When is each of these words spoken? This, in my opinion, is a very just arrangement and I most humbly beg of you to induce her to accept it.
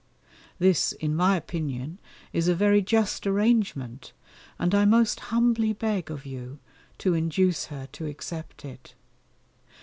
This, 0.57 0.93
in 0.93 1.15
my 1.15 1.37
opinion, 1.37 1.99
is 2.33 2.47
a 2.47 2.55
very 2.55 2.81
just 2.81 3.27
arrangement 3.27 4.13
and 4.57 4.73
I 4.73 4.83
most 4.83 5.19
humbly 5.29 5.73
beg 5.73 6.09
of 6.09 6.25
you 6.25 6.57
to 6.97 7.13
induce 7.13 7.65
her 7.65 7.87
to 7.91 8.07
accept 8.07 8.65
it. 8.65 8.95